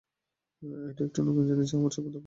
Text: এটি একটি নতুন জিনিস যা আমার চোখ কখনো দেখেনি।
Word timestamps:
এটি 0.89 1.01
একটি 1.03 1.19
নতুন 1.21 1.43
জিনিস 1.49 1.67
যা 1.69 1.75
আমার 1.77 1.91
চোখ 1.91 2.03
কখনো 2.03 2.07
দেখেনি। 2.07 2.19